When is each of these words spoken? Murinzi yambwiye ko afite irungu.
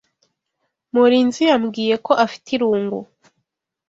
Murinzi 0.93 1.41
yambwiye 1.49 1.95
ko 2.05 2.11
afite 2.25 2.47
irungu. 2.57 2.99